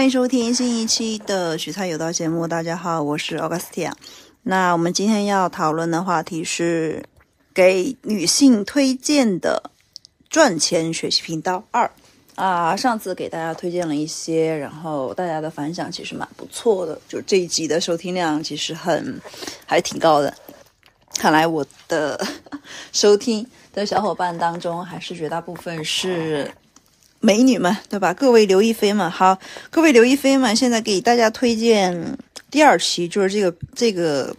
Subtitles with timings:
[0.00, 2.48] 欢迎收听新一期的取材有道节目。
[2.48, 3.92] 大家好，我是 Augustia。
[4.44, 7.04] 那我们今天要讨论的话题是
[7.52, 9.70] 给女性推荐的
[10.30, 11.90] 赚钱学习频道二
[12.34, 12.74] 啊。
[12.74, 19.20] 上次给大家推荐了一些，然后大家的反响其实蛮不错的，就这一集的收听量其实很
[19.66, 20.34] 还挺高的。
[21.18, 22.26] 看来我的
[22.90, 26.50] 收听的小伙伴当中，还是绝大部分是。
[27.20, 28.14] 美女们，对吧？
[28.14, 29.38] 各位刘亦菲们，好，
[29.70, 32.16] 各位刘亦菲们，现在给大家推荐
[32.50, 34.34] 第二期，就是这个这个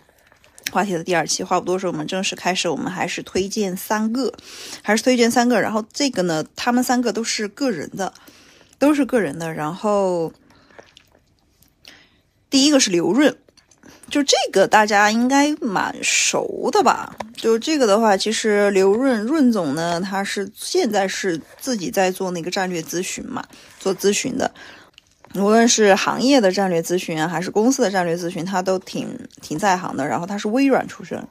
[0.72, 1.44] 话题的第二期。
[1.44, 2.68] 话不多说，我们正式开始。
[2.68, 4.34] 我们还是推荐三个，
[4.82, 5.62] 还是推荐三个。
[5.62, 8.12] 然后这个呢，他们三个都是个人的，
[8.80, 9.54] 都是个人的。
[9.54, 10.34] 然后
[12.50, 13.38] 第一个是刘润。
[14.12, 17.16] 就这个大家应该蛮熟的吧？
[17.38, 23.42] 就这个的话，其实刘润润总呢，他是现在是自己在做那个战略咨询嘛，
[23.80, 24.52] 做咨询的，
[25.36, 29.08] 无论是行业的战略咨询，还是公司的战略咨询，他都挺
[29.42, 30.06] 挺在行的。
[30.06, 31.26] 然后他是微软出身，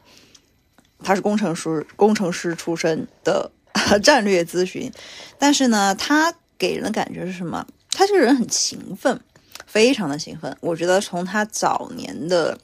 [1.04, 3.50] 他是工程师工程师出身的
[4.02, 4.91] 战略咨询，
[5.38, 7.64] 但是呢，他给人的感觉是什么？
[7.91, 9.20] 他这个人很勤奋，
[9.66, 10.56] 非常的勤奋。
[10.60, 12.58] 我觉得从他早年的。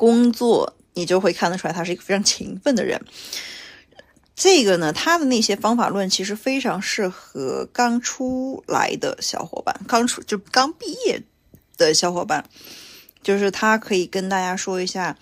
[0.00, 2.98] 工作你就会看得出来，他是一个非常勤奋的人。
[4.34, 11.22] 这个呢，他的那些方法论其实非常适合刚出来的小伙伴，刚出就刚毕业
[11.76, 12.42] 的小伙伴。
[13.22, 15.18] 就是他可以跟大家说一下，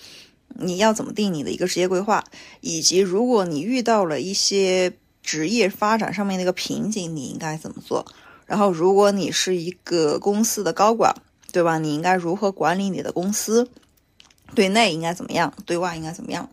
[0.61, 2.25] 你要怎么定你的一个职业规划，
[2.61, 8.07] 以及如果你遇到了一些职业发展上面的一个瓶颈，你应该怎么做。
[8.47, 11.13] 然后，如果你是一个公司的高管，
[11.51, 11.79] 对吧？
[11.79, 13.69] 你应该如何管理你的公司？
[14.55, 15.53] 对内应该怎么样？
[15.67, 16.49] 对外应该怎么样？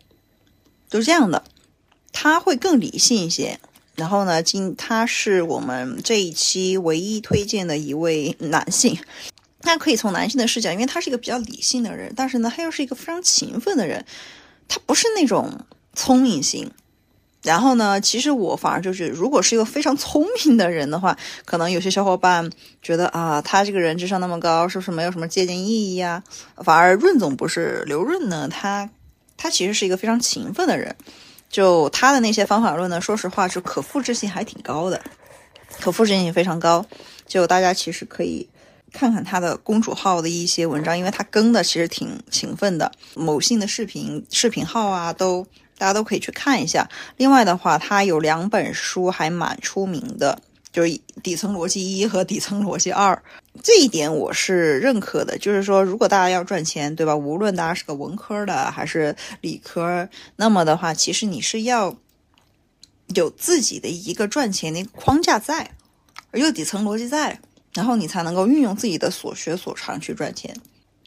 [0.90, 1.44] 都是这样的，
[2.12, 3.60] 他会更理性一些。
[3.96, 8.98] 然后呢，今他是我们这一期唯一推荐的一位男性，
[9.62, 14.06] 他可以从男性的视角，因为他是一个比较理性的人，但是呢，他又是一个非常勤奋的人，
[14.68, 16.70] 他不是那种聪明型。
[17.46, 22.50] 然后呢，其实我反而就是，如果是一个非常聪明的人的话，可能有些小伙伴
[22.82, 26.24] 觉得啊，他这个人智商那么高，是不是没有什么借鉴意义呀？
[26.58, 28.90] 反而润总不是刘润呢，他
[29.38, 30.96] 他其实是一个非常勤奋的人，
[31.48, 35.00] 就他的那些方法论呢，说实话是可复制性还挺高的，
[35.80, 36.84] 可复制性非常高。
[37.28, 38.50] 就大家其实可以
[38.92, 45.46] 看看他的公主号的一些文章，因为他更的其实挺勤奋的，某信的视频视频号啊都。
[45.78, 46.90] 大家都可以去看一下。
[47.18, 50.42] 另外的话，他有两本书还蛮出名的，
[50.72, 50.90] 就是
[51.22, 53.14] 《底层逻辑一》和《底层逻辑二》。
[53.64, 55.38] 这一点我是认可的。
[55.38, 57.16] 就是说，如果大家要赚钱，对吧？
[57.16, 61.96] 无论大家是个文科的还是理科，那么的话，其实你是要
[63.14, 65.72] 有自己的一个赚钱的框架在，
[66.34, 67.40] 有底层逻辑在，
[67.74, 70.56] 然后你才能够运用自己的所学所长去赚钱。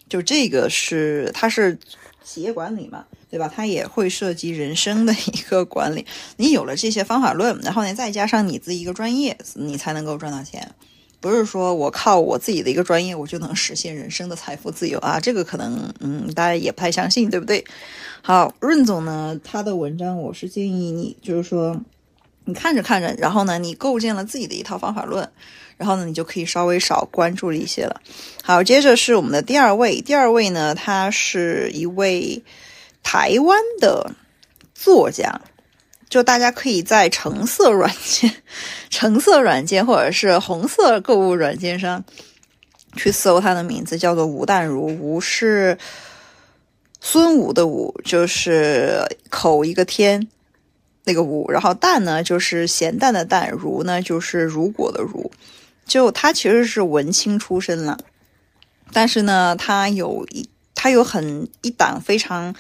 [0.09, 1.79] 就这个是，它是
[2.25, 3.05] 企业管理嘛。
[3.31, 3.47] 对吧？
[3.55, 6.07] 它也会涉及人生的一个管理。
[6.39, 10.67] 你有了这些方法论，然后呢，再加上你自己一个专业，你才能够赚到钱。
[11.21, 15.21] 不是说我靠我自己的一个专业，我就能实现人生的财富自由啊！
[15.21, 17.63] 这个可能，嗯，大家也不太相信，对不对？
[18.23, 21.79] 好，润总呢，他的文章我是建议你，就是说，
[22.49, 25.31] 你看着看着，然后呢，你构建了自己的一套方法论，
[25.77, 28.01] 然后呢，你就可以稍微少关注一些了。
[28.43, 32.43] 好，接着是我们的第二位，第二位呢，他是一位。
[33.01, 34.11] 台湾的
[34.75, 35.41] 作家，
[36.11, 38.31] 就大家可以在橙色软件、
[38.91, 42.05] 橙色软件或者是红色购物软件上
[42.97, 44.85] 去搜他的名字，叫做吴淡如。
[45.01, 45.79] 吴是
[47.01, 50.29] 孙武的武，就是口一个天
[51.09, 55.33] 那个吴，然后淡呢就是咸淡的淡，如呢就是如果的如。
[55.87, 57.99] 就他其实是文青出身了，
[58.93, 62.55] 但是呢，他有一他有很一档非常。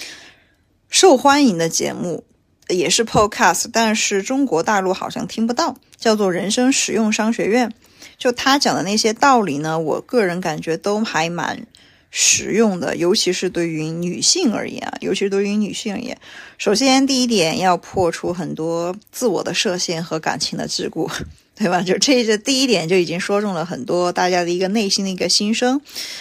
[0.90, 2.24] 受欢迎的节目
[2.68, 7.68] 也是 Podcast，但是中国大陆好像听不到，叫做《人生实用商学院》。
[8.16, 11.66] 就他讲的那些道理呢，我个人感觉都还蛮
[12.10, 16.18] 实用的，尤其是对于女性而言啊，尤其是对于女性而言。
[16.56, 21.10] 首先，第一点要破除很多自我的设限和感情的桎梏，
[21.54, 21.82] 对吧？
[21.82, 25.80] 就这这第一点就已经说中了很多大家的一个内心的一个心声。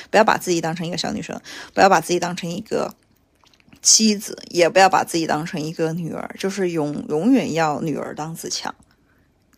[0.10, 1.42] 不要把自己当成一个小女生，
[1.74, 2.94] 不要把自己当成一个。
[3.80, 8.74] 妻子也不要把自己当成一个女儿，就是永永远要女儿当自强，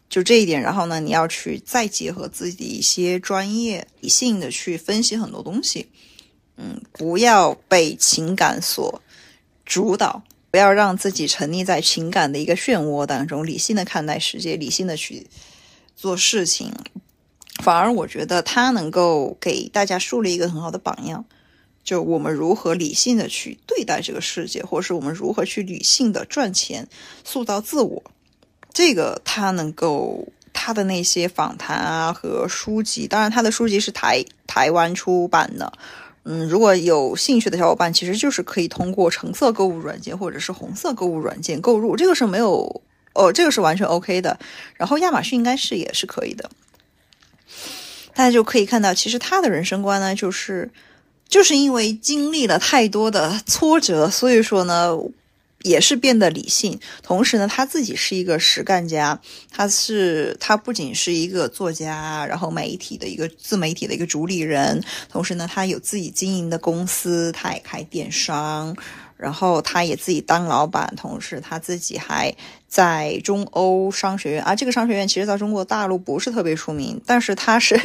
[0.07, 0.61] 就这一点。
[0.61, 5.87] 然后呢，你要去再结合自己的一些专业、理性的去分析很多东西。
[6.61, 9.01] 嗯，不要被情感所
[9.65, 10.21] 主导，
[10.51, 15.27] 不要让自己沉溺在情感的一个漩涡当中，理性的看待世界，理性的去
[15.95, 16.73] 做事情。
[17.63, 21.23] 反而我觉得他能够给大家树立一个很好的榜样，
[21.81, 26.89] 就我们如何理性的去对待这个世界，或是我们如何去理性的赚钱，
[27.23, 28.03] 塑造自我。
[28.73, 35.71] 这个他能够他的那些访谈啊和书籍，当然他的书籍是台台湾出版的。
[36.23, 42.81] 嗯，如果有兴趣的小伙伴，其实就是可以通过橙色购物软件或者是红色购物软件购入，这个是没有
[43.13, 44.37] 哦，这个是完全 OK 的。
[44.75, 46.49] 然后亚马逊应该是也是可以的。
[48.13, 50.69] 大家就可以看到，其实他的人生观呢，就是
[51.27, 54.95] 就是因为经历了太多的挫折，所以说呢，
[55.63, 56.79] 也是变得理性。
[57.03, 59.19] 同时呢，他自己是一个实干家，
[59.51, 68.75] 他是他不仅是一个作家，然后媒体的一个自媒体的一个主理人，同时呢，他有自己经营的公司，他也开电商。
[69.17, 72.33] 然后他也自己当老板，同时他自己还
[72.69, 74.55] 在中欧商学院啊。
[74.55, 77.77] 这个商学院其实在中国大陆不是特别出名，但是他是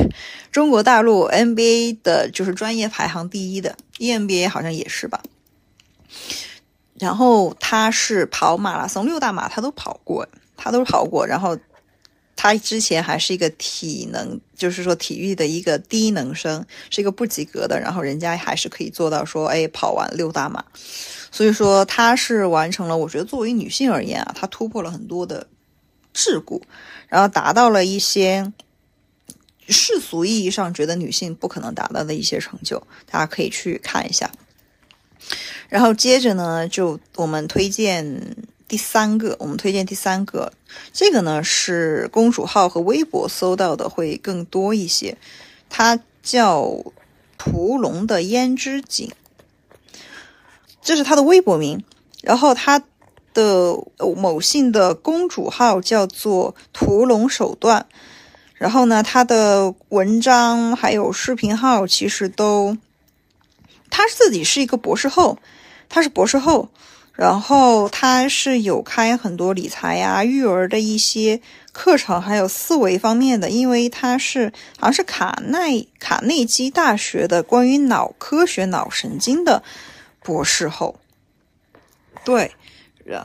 [0.53, 5.25] 中国大陆 NBA 的，就是专业排行第一的，EMBA 好像也是吧。
[6.99, 11.27] 然后他是跑马拉松六大马，他都跑过，他都跑过。
[11.27, 11.59] 然后
[12.37, 17.81] 他之前还是一个体能，就是说体育的一个低能生，是一个不及格的。
[17.81, 20.65] 然后人家还是可以做到说，哎，跑完六大马。
[21.33, 22.97] 所以说，她是完成了。
[22.97, 25.49] 我觉得作为女性而言啊，她突破了很多的
[26.15, 26.63] 桎梏，
[27.09, 28.53] 然后达到了一些
[29.67, 32.81] 世俗意义上觉得女性不可能达到的一些成就。
[33.11, 34.31] 大家可以去看一下。
[35.69, 38.37] 然后接着呢，就我们推荐
[38.69, 40.53] 第三个，我们推荐第三个，
[40.93, 45.17] 这个呢是公主号和微博搜到的会更多一些。
[45.69, 46.69] 它叫
[47.37, 49.11] 屠龙的胭脂锦。
[50.81, 51.83] 这是他的微博名，
[52.23, 52.83] 然后他
[53.33, 53.75] 的
[54.17, 57.87] 某信的公主号叫做“屠龙手段”，
[58.55, 62.77] 然后呢，他的文章还有视频号其实都，
[63.91, 65.39] 他自己是一个博士后，
[65.89, 66.69] 他是博士后，
[67.13, 71.41] 然后他是有开很多理财呀、育儿的一些
[71.73, 79.63] 课程，还有思维方面的，因为他是好像是卡内卡内基大学的关于脑科学、脑神经的。
[80.27, 80.99] 博士后，
[82.25, 82.51] 对，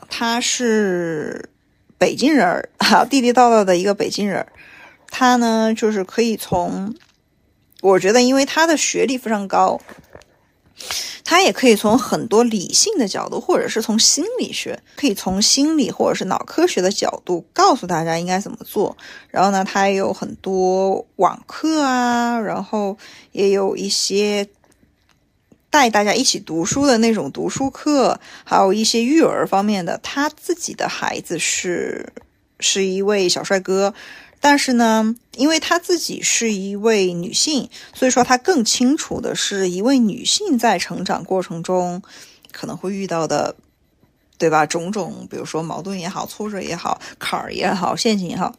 [0.10, 1.50] 他是
[1.98, 4.52] 北京人儿，哈，地地道道的一个北京人儿。
[5.10, 6.94] 他呢，就是可以从，
[7.80, 9.80] 我觉得，因为他的学历非常高，
[11.24, 18.98] 他也可以从很多理性的角度，或者是从心理学，可以从心理或者是脑科学的角度告诉大家应该怎么做。
[19.30, 22.98] 然后呢，他也有很多网课啊，然后
[23.32, 24.48] 也有一些。
[25.72, 30.00] 带大家一起读书的那种读书课，还有一些育儿方面的。
[30.02, 32.12] 他自己的孩子是
[32.60, 33.94] 是一位小帅哥，
[34.40, 42.02] 但是呢，因为她自己是一位女性，所以说她更清楚的是一位女性在成长过程中
[42.52, 43.56] 可能会遇到的，
[44.38, 44.66] 对吧？
[44.66, 48.56] 种种，比如说矛盾也好，挫折也好，坎儿也好，陷阱也好，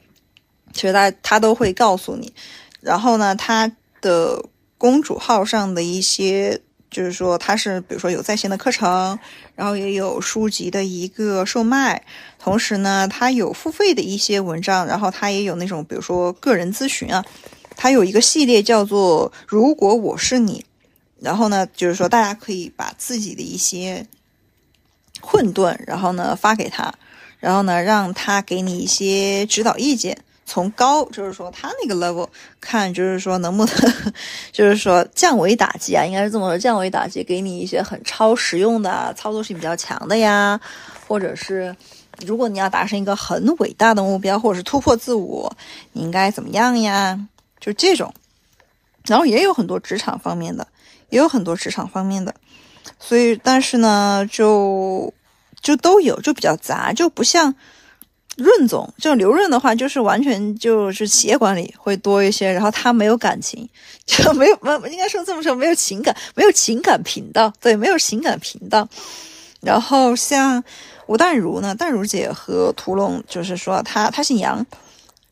[0.73, 2.33] 其实他他都会告诉你。
[2.81, 4.45] 然后呢，他的
[4.79, 6.63] 公主号上的一些。
[6.91, 9.19] 就是说，它是比如说有在线的课程，
[9.55, 12.03] 然后也有书籍的一个售卖，
[12.39, 17.25] 同时呢，它有付费的一些文章，然后它也有那种比如说个人咨询啊，
[17.77, 20.65] 它有一个系列叫做“如果我是你”，
[21.21, 24.07] 然后呢，就是说大家可以把自己的一些
[25.21, 26.93] 混沌，然后呢发给他，
[27.39, 30.19] 然后呢让他给你一些指导意见。
[30.51, 32.27] 从高就是说他那个 level
[32.61, 34.13] 看，就是说能不能，
[34.51, 40.61] 就是说降维打击啊，应该是这么说，降维打击，给你一些很超实用的、操作性比较强的呀，
[41.07, 41.77] 或者是
[42.27, 45.57] 如果你要达成一个很伟大的目标，或者是突破自我，
[45.93, 47.17] 你应该怎么样呀？
[47.61, 48.13] 就这种，
[49.05, 50.67] 然后也有很多职场方面的，
[51.11, 52.35] 也有很多职场方面的，
[52.99, 55.15] 所以但是呢，就
[55.61, 57.55] 就都有，就比较杂，就不像。
[58.43, 63.69] 润总，就刘润的话，就是完全就是企业管理会多一些，然后他没有感情，
[64.07, 68.89] 就没有没应该说这么说，没有情感，没有情感频道，对，没有情感频道。
[69.61, 70.63] 然后像
[71.07, 74.65] 吴淡如呢，淡如姐和屠龙，就是说她她姓杨，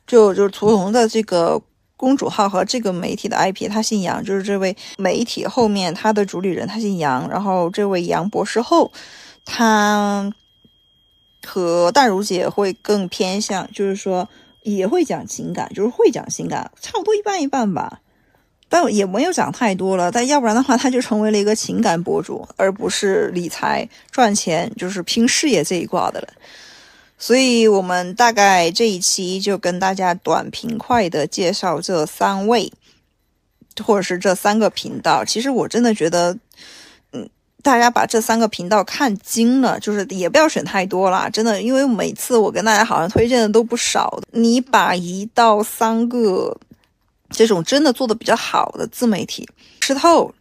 [0.06, 1.60] 就就是屠龙的这个
[1.96, 8.92] 公主号和这个媒体的 IP，她姓杨，就是这位媒体后面他的主理人他姓杨，然后这位杨博士后，
[9.44, 10.32] 他。
[11.48, 14.28] 和淡如姐会更偏向，就是说
[14.64, 18.00] 也会讲情感，就是会讲情感，差不多一半一半吧，
[18.68, 20.12] 但也没有讲太多了。
[20.12, 26.28] 但要不然的话，他就成为了一个情感博主，而不是理财赚钱，就是拼事业这一挂的了。
[27.16, 32.70] 所以我们大概这一期就跟大家短平快的介绍这三位，
[33.84, 35.24] 或者是这三个频道。
[35.24, 36.36] 其实我真的觉得，
[37.62, 44.20] 大家把这三个频道看精了，就是也不要选太多啦，真的，因为每次我跟大家好像推荐的都不少。
[44.32, 46.56] 你把一到三个
[47.30, 49.48] 这种真的做的比较好的自媒体
[49.80, 50.32] 吃透，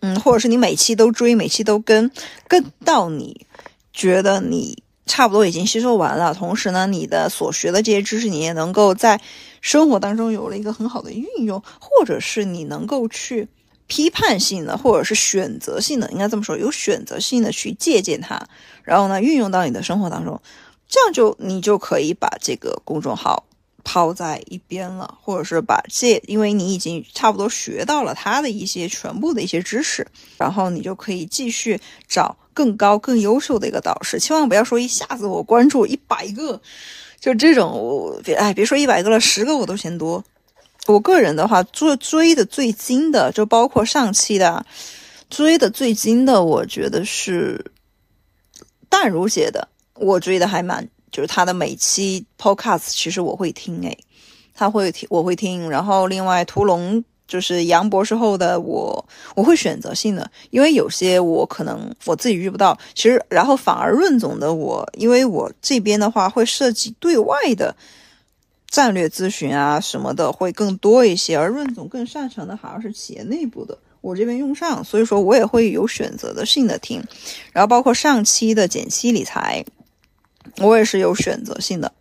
[0.00, 2.10] 嗯，或者是你每期都追，每期都跟，
[2.48, 3.46] 跟到你
[3.92, 4.82] 觉得你。
[5.06, 9.20] 差不多已经吸收完了，同时呢，你的所学的这些知识，你也能够在
[9.60, 13.46] 生活当中有了一个很好的运用，或者是你能够去
[13.86, 18.40] 批判性的，或者是选择性的，应该这么说，有选择性的去借鉴它，
[18.82, 20.40] 然后呢，运用到你的生活当中，
[20.88, 23.44] 这样就你就可以把这个公众号
[23.82, 30.06] 抛在一边了，或者是把这，因为你已经差不多学到了它的一些全部的一些知识，
[30.38, 32.36] 然后你就可以继续找。
[32.56, 36.62] 更高、更优秀的一个导师，千万不要说一下子我关注一百个，
[37.18, 40.22] 就这种，我别哎，别说一百个了，十个我都嫌多。
[40.86, 44.64] 我个人的话，追追的最精的，就包括上期的
[45.30, 47.72] 追的最精的，我觉得是
[48.88, 53.96] 淡如姐的，我追的还蛮，就是她的每期 podcast，其实我会听，哎，
[54.54, 57.04] 他会听，我会听，然后另外屠龙。
[57.26, 59.02] 就是杨博士后的我，
[59.34, 62.78] 我会选择性的，因为有些我可能我自己遇不到。
[62.94, 67.74] 其实，然后反而润总的我，因为我这边的话会涉及对外的
[68.74, 77.00] 战略咨询啊什么的会更多一些，而润总更擅长的好像是企业内部的，我这边用上，所以说我也会有选择的性的听。
[77.52, 79.64] 然后包括上期的减息理财，
[80.58, 81.92] 我也是有选择性的。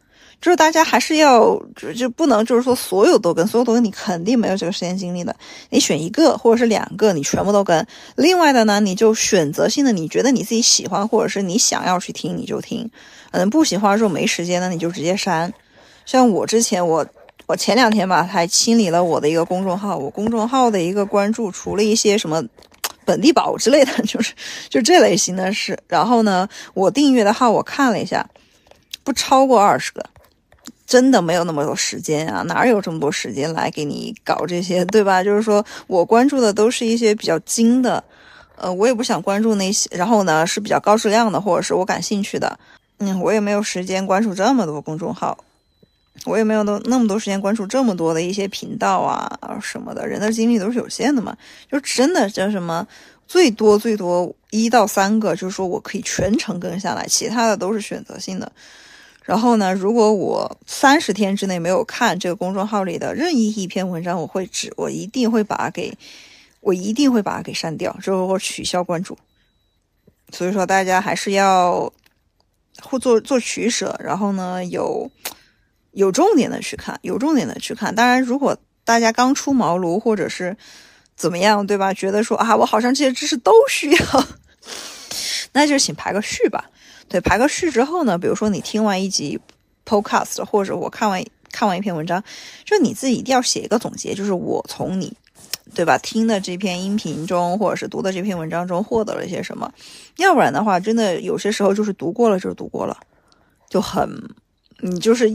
[0.42, 5.36] 就是大家还是要就就不能就是说所有都跟所有都跟，你肯定没有这个时间精力的。
[5.70, 7.86] 你选一个或者是两个，你全部都跟。
[8.16, 12.90] 另外的呢，你就选择性的，你觉得你自己喜欢或者是你想要去听，你就听。
[13.32, 15.54] 嗯，不喜欢说没时间呢，你就直接删。
[16.06, 17.06] 像我之前我
[17.46, 22.44] 我前两天吧，还清理了我的一个公众号，我公众号的一个关注，除了一些什么
[23.06, 24.34] 本地宝之类的， 就是
[24.70, 25.78] 就这类型的事。
[25.88, 28.30] 然后呢，我订阅的号我看了一下，
[29.04, 30.04] 不超过二十个。
[30.86, 35.24] 真的没有那么多时间啊，哪有这么多时间来给你搞这些，对吧？
[35.24, 38.04] 就是说我关注的都是一些比较精的，
[38.58, 42.60] 呃，我也不想关注那些，然后呢是比较高质量的，或者是我感兴趣的，
[43.00, 45.36] 嗯，我也没有时间关注这么多公众号，
[46.26, 51.36] 我也没有那那么多时间关注这么多的一些频道啊什么的，人的精力都是有限的嘛，
[51.70, 52.88] 就真的叫什么，
[53.28, 58.52] 最多最多一到三个，就是说我可以全程跟下来，其他的都是选择性的。
[59.24, 65.98] 然后呢，如果我三十天之内没有看这个公众号里的任意一篇文章，我会只我一定会把它给，
[66.60, 69.18] 我一定会把它给删掉，之后我取消关注。
[70.32, 71.92] 所以说，大家还是要
[72.82, 75.10] 互做做取舍，然后呢，有
[75.94, 77.96] 有重点的去看，有重点的去看。
[77.96, 80.56] 当然，如果大家刚出茅庐或者是
[81.16, 81.94] 怎么样，对吧？
[81.94, 84.26] 觉得说啊，我好像这些知识都需要，
[85.54, 86.70] 那就请排个序吧。
[87.08, 89.40] 对，排个序之后呢，比如说你听完一集
[89.86, 92.24] podcast，或者我看完看完一篇文章，
[92.66, 95.16] 就你自己一定要写一个总结，就是我从你，
[95.76, 95.98] 对吧？
[96.00, 99.72] 听的这篇音频中，或者是读的这篇文章中获得了一些什么？
[100.18, 102.98] 要不然的话，真的有些时候就是读过了就是读过了，
[103.70, 104.10] 就很，
[104.84, 105.32] 你就是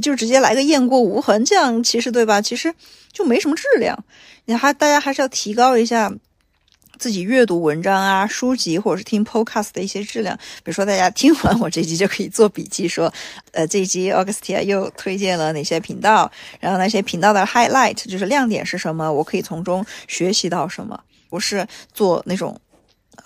[0.00, 2.40] 就直接来个雁过无痕，这样其实对吧？
[2.40, 2.72] 其实
[3.12, 4.04] 就没什么质量，
[4.46, 6.12] 你还大家还是要提高一下。
[6.98, 13.12] 自己阅读文章啊、书籍或者是听 podcast 的一些质量，比如说大家听完我这集就可以做笔记，说，
[13.50, 16.30] 呃，这一集 Augustia 又推荐了哪些频道，
[16.60, 22.56] 然后那些频道的 highlight 就是亮点是什么，我可以从中学习到什么，不是做那种，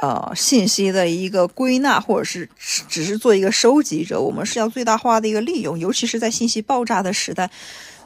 [0.01, 7.51] 呃，信息的一个归纳，或者是只是做一个收集者，我们是要最大化的一个利用，尤其是在信息爆炸的时代。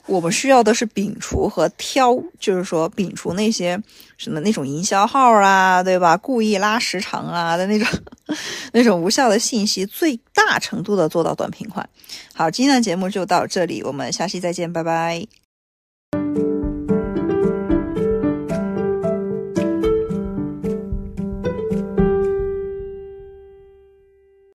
[0.07, 3.81] 我们需要的是摒除和挑，就是说摒除那些
[4.17, 6.17] 什么那种营销号啊，对吧？
[6.17, 7.87] 故意拉时长啊的那种
[8.73, 11.87] 那种无效的信息，最大程度的做到短平快。
[12.35, 15.40] 好，今天的节目就到这里，我们下期再见，拜拜。